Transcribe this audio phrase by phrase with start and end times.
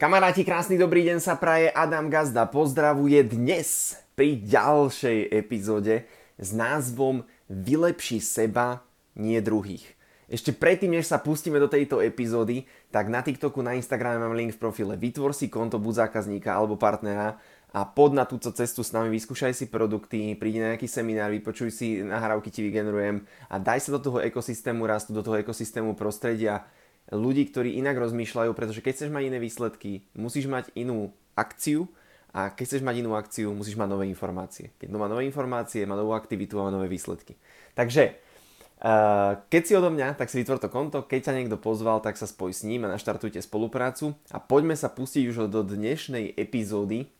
[0.00, 1.68] Kamaráti, krásny dobrý deň sa praje.
[1.76, 6.08] Adam Gazda pozdravuje dnes pri ďalšej epizóde
[6.40, 7.20] s názvom
[7.52, 8.80] Vylepši seba,
[9.12, 9.84] nie druhých.
[10.24, 14.56] Ešte predtým, než sa pustíme do tejto epizódy, tak na TikToku, na Instagrame mám link
[14.56, 14.96] v profile.
[14.96, 17.36] Vytvor si konto buď zákazníka alebo partnera
[17.68, 21.76] a pod na túto cestu s nami, vyskúšaj si produkty, prídi na nejaký seminár, vypočuj
[21.76, 23.20] si nahrávky, ti vygenerujem
[23.52, 26.64] a daj sa do toho ekosystému rastu, do toho ekosystému prostredia
[27.10, 31.90] ľudí, ktorí inak rozmýšľajú, pretože keď chceš mať iné výsledky, musíš mať inú akciu
[32.30, 34.70] a keď chceš mať inú akciu, musíš mať nové informácie.
[34.78, 37.34] Keď má nové informácie, má novú aktivitu a má nové výsledky.
[37.74, 41.98] Takže, uh, keď si odo mňa, tak si vytvor to konto, keď ťa niekto pozval,
[41.98, 46.38] tak sa spoj s ním a naštartujte spoluprácu a poďme sa pustiť už do dnešnej
[46.38, 47.10] epizódy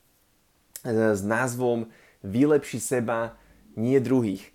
[0.87, 1.91] uh, s názvom
[2.23, 3.35] Vylepši seba,
[3.75, 4.45] nie druhých.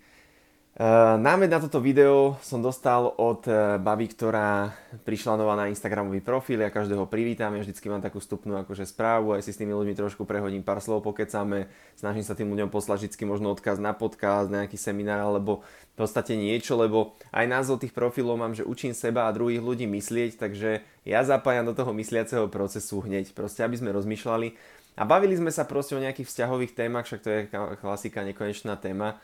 [0.77, 4.77] Uh, námed na toto video som dostal od uh, baby, ktorá
[5.09, 9.33] prišla nová na Instagramový profil, ja každého privítam, ja vždycky mám takú vstupnú akože správu,
[9.33, 11.65] aj si s tými ľuďmi trošku prehodím pár slov, pokecame,
[11.97, 16.37] snažím sa tým ľuďom poslať vždycky možno odkaz na podcast, nejaký seminár alebo v podstate
[16.37, 20.85] niečo, lebo aj názov tých profilov mám, že učím seba a druhých ľudí myslieť, takže
[21.09, 24.53] ja zapájam do toho mysliaceho procesu hneď, proste aby sme rozmýšľali.
[24.93, 27.39] A bavili sme sa proste o nejakých vzťahových témach, však to je
[27.81, 29.17] klasika, nekonečná téma.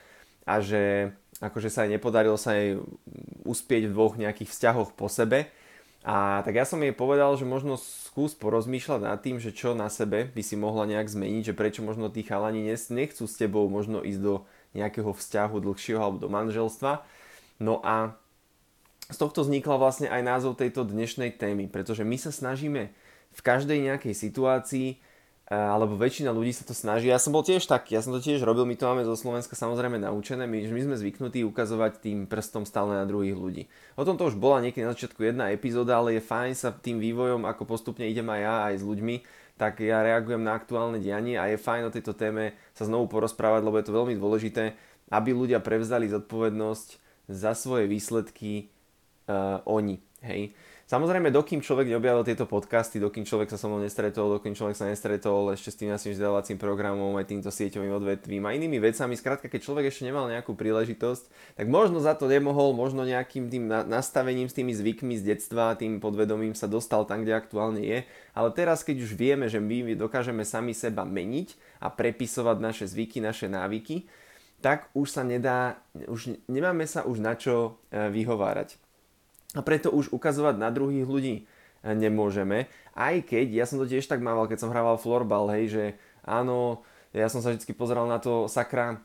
[0.49, 2.79] A že akože sa jej nepodarilo sa jej
[3.43, 5.51] uspieť v dvoch nejakých vzťahoch po sebe.
[6.03, 9.87] A tak ja som jej povedal, že možno skús porozmýšľať nad tým, že čo na
[9.87, 14.03] sebe by si mohla nejak zmeniť, že prečo možno tí chalani nechcú s tebou možno
[14.03, 14.35] ísť do
[14.75, 17.07] nejakého vzťahu dlhšieho alebo do manželstva.
[17.63, 18.19] No a
[19.07, 22.91] z tohto vznikla vlastne aj názov tejto dnešnej témy, pretože my sa snažíme
[23.33, 24.99] v každej nejakej situácii
[25.51, 27.11] alebo väčšina ľudí sa to snaží.
[27.11, 29.59] Ja som bol tiež taký, ja som to tiež robil, my to máme zo Slovenska
[29.59, 33.63] samozrejme naučené, my, my sme zvyknutí ukazovať tým prstom stále na druhých ľudí.
[33.99, 36.97] O tom to už bola niekedy na začiatku jedna epizóda, ale je fajn sa tým
[37.03, 39.15] vývojom, ako postupne idem aj ja, aj s ľuďmi,
[39.59, 43.61] tak ja reagujem na aktuálne dianie a je fajn o tejto téme sa znovu porozprávať,
[43.67, 44.73] lebo je to veľmi dôležité,
[45.11, 46.87] aby ľudia prevzali zodpovednosť
[47.29, 48.71] za svoje výsledky
[49.27, 50.01] uh, oni.
[50.23, 50.55] Hej.
[50.87, 54.87] Samozrejme, dokým človek neobjavil tieto podcasty, dokým človek sa so mnou nestretol, dokým človek sa
[54.87, 59.51] nestretol ešte s tým našim vzdelávacím programom, aj týmto sieťovým odvetvím a inými vecami, skrátka,
[59.51, 61.23] keď človek ešte nemal nejakú príležitosť,
[61.59, 65.99] tak možno za to nemohol, možno nejakým tým nastavením s tými zvykmi z detstva, tým
[65.99, 68.07] podvedomím sa dostal tam, kde aktuálne je.
[68.31, 73.19] Ale teraz, keď už vieme, že my dokážeme sami seba meniť a prepisovať naše zvyky,
[73.19, 74.07] naše návyky,
[74.63, 78.82] tak už sa nedá, už nemáme sa už na čo e, vyhovárať
[79.53, 81.43] a preto už ukazovať na druhých ľudí e,
[81.93, 82.67] nemôžeme.
[82.97, 85.83] Aj keď, ja som to tiež tak mával, keď som hrával florbal, hej, že
[86.25, 86.81] áno,
[87.13, 89.01] ja som sa vždy pozeral na to sakra,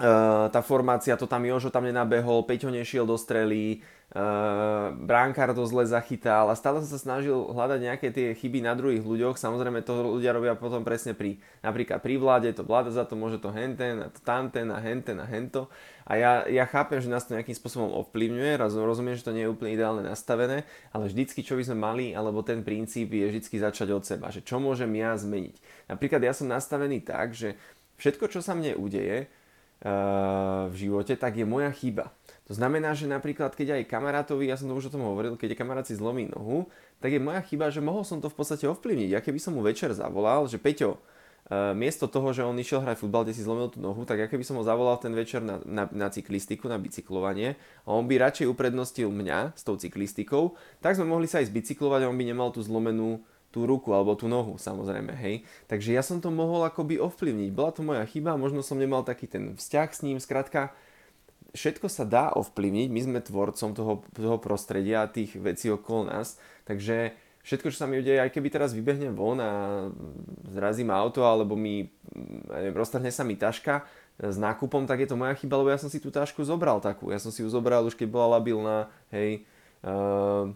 [0.00, 5.64] Uh, tá formácia, to tam Jožo tam nenabehol, Peťo nešiel do strely, Uh, bránkár to
[5.64, 9.40] zle zachytal a stále som sa snažil hľadať nejaké tie chyby na druhých ľuďoch.
[9.40, 13.40] Samozrejme to ľudia robia potom presne pri, napríklad pri vláde, to vláda za to môže
[13.40, 15.72] to henten, a to tamten a henten a hento.
[16.04, 19.52] A ja, ja chápem, že nás to nejakým spôsobom ovplyvňuje, rozumiem, že to nie je
[19.56, 23.96] úplne ideálne nastavené, ale vždycky, čo by sme mali, alebo ten princíp je vždycky začať
[23.96, 25.88] od seba, že čo môžem ja zmeniť.
[25.88, 27.56] Napríklad ja som nastavený tak, že
[27.96, 32.12] všetko, čo sa mne udeje, uh, v živote, tak je moja chyba.
[32.52, 35.56] To znamená, že napríklad, keď aj kamarátovi, ja som to už o tom hovoril, keď
[35.56, 36.68] kamarát si zlomí nohu,
[37.00, 39.08] tak je moja chyba, že mohol som to v podstate ovplyvniť.
[39.08, 43.00] Ja keby som mu večer zavolal, že Peťo, uh, miesto toho, že on išiel hrať
[43.00, 45.64] futbal, kde si zlomil tú nohu, tak ja keby som ho zavolal ten večer na,
[45.64, 47.56] na, na cyklistiku, na bicyklovanie
[47.88, 50.52] a on by radšej uprednostil mňa s tou cyklistikou,
[50.84, 54.12] tak sme mohli sa aj zbicyklovať a on by nemal tú zlomenú tú ruku alebo
[54.12, 55.48] tú nohu samozrejme, hej.
[55.72, 57.48] Takže ja som to mohol akoby ovplyvniť.
[57.48, 60.76] Bola to moja chyba, možno som nemal taký ten vzťah s ním, skrátka
[61.52, 67.12] všetko sa dá ovplyvniť, my sme tvorcom toho, toho prostredia tých vecí okolo nás, takže
[67.44, 69.50] všetko, čo sa mi udeje, aj keby teraz vybehnem von a
[70.48, 71.90] zrazím auto, alebo mi,
[72.72, 73.84] roztrhne sa mi taška
[74.22, 77.10] s nákupom, tak je to moja chyba, lebo ja som si tú tašku zobral takú,
[77.10, 79.42] ja som si ju zobral už keď bola labilná, hej,
[79.82, 80.52] uh,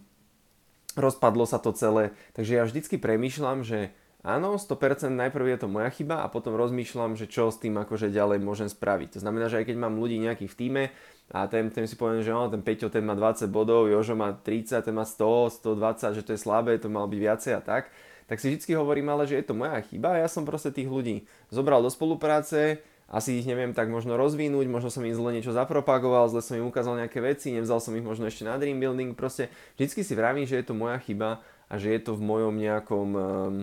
[0.97, 3.93] rozpadlo sa to celé, takže ja vždycky premýšľam, že
[4.27, 8.11] Áno, 100% najprv je to moja chyba a potom rozmýšľam, že čo s tým akože
[8.11, 9.15] ďalej môžem spraviť.
[9.15, 10.83] To znamená, že aj keď mám ľudí nejakých v týme
[11.31, 14.35] a ten, ten si poviem, že on, ten Peťo ten má 20 bodov, Jožo má
[14.35, 17.87] 30, ten má 100, 120, že to je slabé, to mal byť viacej a tak,
[18.27, 20.91] tak si vždy hovorím ale, že je to moja chyba a ja som proste tých
[20.91, 25.55] ľudí zobral do spolupráce, asi ich neviem tak možno rozvinúť, možno som im zle niečo
[25.55, 29.15] zapropagoval, zle som im ukázal nejaké veci, nevzal som ich možno ešte na dream building,
[29.15, 29.47] proste
[29.79, 31.39] vždycky si vravím, že je to moja chyba
[31.71, 33.55] a že je to v mojom nejakom um,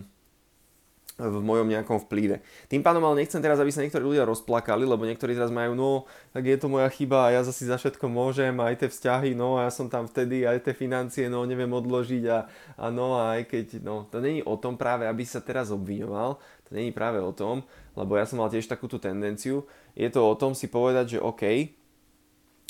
[1.15, 2.43] v mojom nejakom vplyve.
[2.67, 6.11] Tým pádom ale nechcem teraz, aby sa niektorí ľudia rozplakali, lebo niektorí teraz majú, no,
[6.35, 9.55] tak je to moja chyba a ja zase za všetko môžem, aj tie vzťahy, no,
[9.55, 13.39] a ja som tam vtedy, aj tie financie, no, neviem odložiť a, a no, a
[13.39, 16.35] aj keď, no, to není o tom práve, aby sa teraz obviňoval,
[16.67, 17.63] to není práve o tom,
[17.95, 21.71] lebo ja som mal tiež takúto tendenciu, je to o tom si povedať, že OK,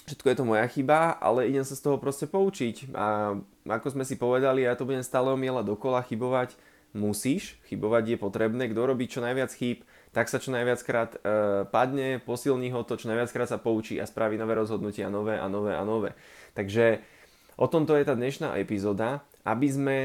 [0.04, 2.92] všetko je to moja chyba, ale idem sa z toho proste poučiť.
[2.92, 6.52] A ako sme si povedali, ja to budem stále omielať dokola, chybovať,
[6.94, 9.82] musíš, chybovať je potrebné, kto robí čo najviac chýb,
[10.14, 11.18] tak sa čo najviackrát e,
[11.68, 15.74] padne, posilní ho to, čo najviackrát sa poučí a spraví nové rozhodnutia, nové a nové
[15.74, 16.14] a nové.
[16.54, 17.02] Takže
[17.58, 19.96] o tomto je tá dnešná epizóda, aby sme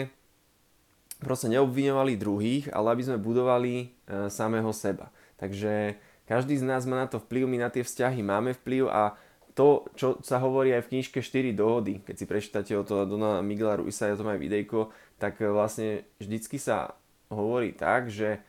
[1.22, 3.88] proste neobviňovali druhých, ale aby sme budovali e,
[4.34, 5.14] samého seba.
[5.38, 5.94] Takže
[6.26, 9.14] každý z nás má na to vplyv, my na tie vzťahy máme vplyv a
[9.60, 13.44] to, čo sa hovorí aj v knižke 4 dohody, keď si prečítate o to Dona
[13.44, 16.96] Miguela Ruisa, ja to aj videjko, tak e, vlastne vždycky sa
[17.28, 18.40] hovorí tak, že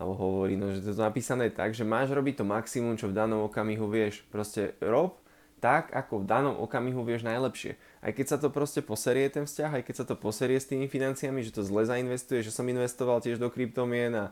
[0.00, 3.16] alebo hovorí, no, že to je napísané tak, že máš robiť to maximum, čo v
[3.16, 4.24] danom okamihu vieš.
[4.28, 5.20] Proste rob
[5.58, 7.80] tak, ako v danom okamihu vieš najlepšie.
[8.04, 10.84] Aj keď sa to proste poserie ten vzťah, aj keď sa to poserie s tými
[10.86, 14.24] financiami, že to zle zainvestuje, že som investoval tiež do kryptomien a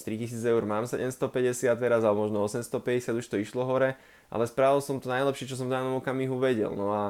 [0.00, 4.00] z 3000 eur mám 750 teraz, alebo možno 850, už to išlo hore,
[4.32, 6.72] ale spravil som to najlepšie, čo som v danom okamihu vedel.
[6.72, 7.04] No a,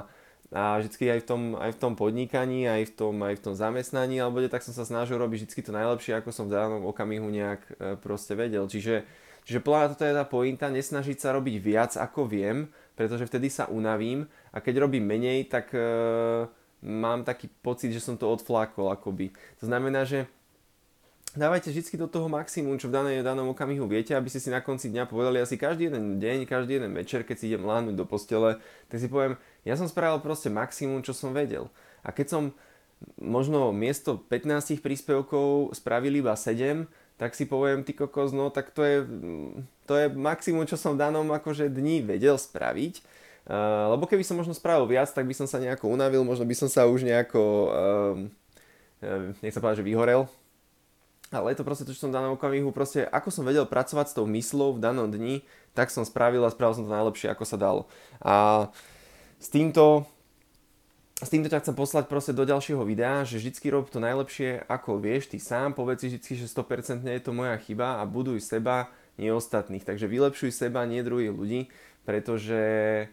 [0.51, 3.55] a vždy aj v, tom, aj v tom podnikaní, aj v tom, aj v tom
[3.55, 7.31] zamestnaní, alebo tak som sa snažil robiť vždy to najlepšie, ako som v danom okamihu
[7.31, 8.67] nejak e, proste vedel.
[8.67, 9.07] Čiže,
[9.47, 12.67] čiže podľa toto je tá pointa, nesnažiť sa robiť viac, ako viem,
[13.01, 15.81] pretože vtedy sa unavím a keď robím menej, tak e,
[16.85, 19.33] mám taký pocit, že som to odflákol akoby.
[19.57, 20.29] To znamená, že
[21.33, 24.61] dávajte vždy do toho maximum, čo v danej, danom okamihu viete, aby ste si na
[24.61, 28.05] konci dňa povedali asi každý jeden deň, každý jeden večer, keď si idem láhnuť do
[28.05, 28.61] postele,
[28.93, 31.73] tak si poviem, ja som spravil proste maximum, čo som vedel.
[32.05, 32.43] A keď som
[33.17, 36.85] možno miesto 15 príspevkov spravil iba 7,
[37.21, 39.05] tak si poviem, ty kokos, no tak to je,
[39.85, 43.05] to je maximum, čo som v danom akože dni vedel spraviť.
[43.45, 46.57] Uh, lebo keby som možno spravil viac, tak by som sa nejako unavil, možno by
[46.57, 48.17] som sa už nejako, uh,
[49.45, 50.33] nech sa povedať, že vyhorel,
[51.29, 54.07] ale je to proste to, čo som v danom okamihu, proste ako som vedel pracovať
[54.11, 55.45] s tou myslou v danom dni,
[55.77, 57.87] tak som spravil a spravil som to najlepšie, ako sa dalo.
[58.19, 58.67] A
[59.39, 60.09] s týmto,
[61.21, 64.97] s týmto ťa chcem poslať proste do ďalšieho videa, že vždycky rob to najlepšie, ako
[64.97, 68.89] vieš, ty sám, povedz si vždycky, že 100% je to moja chyba a buduj seba,
[69.21, 69.85] nie ostatných.
[69.85, 71.61] Takže vylepšuj seba, nie druhých ľudí,
[72.09, 72.61] pretože
[73.05, 73.07] e,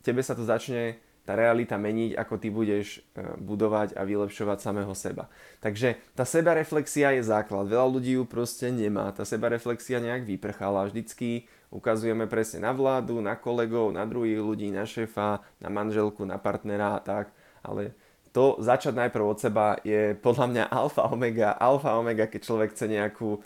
[0.00, 4.90] tebe sa to začne tá realita meniť, ako ty budeš e, budovať a vylepšovať samého
[4.98, 5.30] seba.
[5.62, 7.70] Takže tá sebareflexia je základ.
[7.70, 9.14] Veľa ľudí ju proste nemá.
[9.14, 10.90] Tá sebareflexia nejak vyprchala.
[10.90, 16.42] Vždycky ukazujeme presne na vládu, na kolegov, na druhých ľudí, na šéfa, na manželku, na
[16.42, 17.30] partnera a tak.
[17.62, 17.94] Ale
[18.34, 22.88] to začať najprv od seba je podľa mňa alfa omega, alfa omega, keď človek chce
[22.88, 23.38] nejakú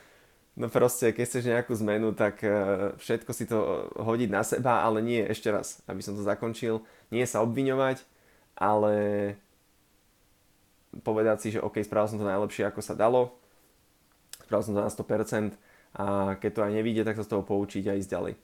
[0.57, 2.49] No proste, keď chceš nejakú zmenu, tak e,
[2.97, 6.81] všetko si to hodiť na seba, ale nie, ešte raz, aby som to zakončil,
[7.13, 8.01] nie sa obviňovať,
[8.57, 8.95] ale
[11.05, 13.37] povedať si, že OK, spravil som to najlepšie, ako sa dalo,
[14.49, 15.61] spravil som to na 100%
[16.01, 18.35] a keď to aj nevíde, tak sa z toho poučiť a ísť ďalej.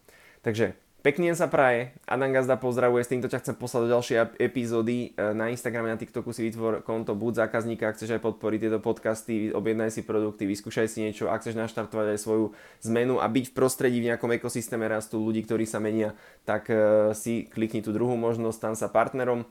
[0.44, 4.16] Takže Pekný deň sa praje, Adam Gazda pozdravuje, s týmto ťa chcem poslať do ďalšej
[4.38, 5.10] epizódy.
[5.19, 8.78] E, na Instagrame, na TikToku si vytvor konto buď zákazníka, ak chceš aj podporiť tieto
[8.78, 12.54] podcasty, objednaj si produkty, vyskúšaj si niečo, ak chceš naštartovať aj svoju
[12.87, 16.14] zmenu a byť v prostredí v nejakom ekosystéme rastu ľudí, ktorí sa menia,
[16.46, 19.43] tak e, si klikni tú druhú možnosť, tam sa partnerom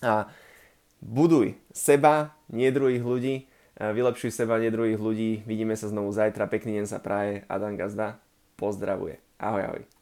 [0.00, 0.32] a
[1.04, 5.44] buduj seba, nie druhých ľudí, e, vylepšuj seba, nie druhých ľudí.
[5.44, 8.16] Vidíme sa znovu zajtra, pekný deň sa praje, Adam Gazda
[8.56, 9.20] pozdravuje.
[9.36, 9.93] Ahoj, ahoj.